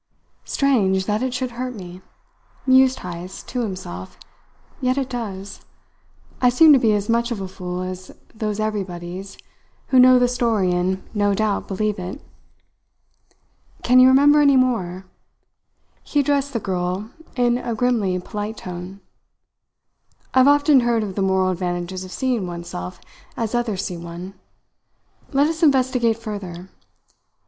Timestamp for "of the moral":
21.03-21.51